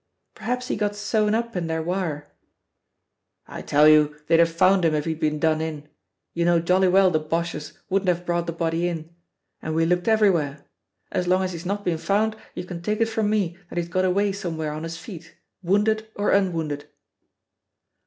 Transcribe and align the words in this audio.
"Perhaps 0.33 0.69
he 0.69 0.75
got 0.75 0.95
sewn 0.95 1.35
up 1.35 1.55
in 1.55 1.67
their 1.67 1.83
wire." 1.83 2.33
"I 3.45 3.61
tell 3.61 3.87
you 3.87 4.15
they'd 4.25 4.39
have 4.39 4.49
found 4.51 4.83
him 4.83 4.95
if 4.95 5.05
he'd 5.05 5.19
been 5.19 5.37
done 5.37 5.61
in; 5.61 5.87
you 6.33 6.43
know 6.43 6.59
jolly 6.59 6.87
well 6.87 7.11
the 7.11 7.19
Boches 7.19 7.73
wouldn't 7.87 8.09
have 8.09 8.25
brought 8.25 8.47
the 8.47 8.51
body 8.51 8.87
in. 8.87 9.11
And 9.61 9.75
we 9.75 9.85
looked 9.85 10.07
everywhere. 10.07 10.65
As 11.11 11.27
long 11.27 11.43
as 11.43 11.51
he's 11.51 11.67
not 11.67 11.85
been 11.85 11.99
found 11.99 12.35
you 12.55 12.65
can 12.65 12.81
take 12.81 12.99
it 12.99 13.09
from 13.09 13.29
me 13.29 13.59
that 13.69 13.77
he's 13.77 13.89
got 13.89 14.03
away 14.03 14.31
somewhere 14.31 14.71
on 14.71 14.81
his 14.81 14.97
feet, 14.97 15.35
wounded 15.61 16.07
or 16.15 16.31
unwounded." 16.31 16.89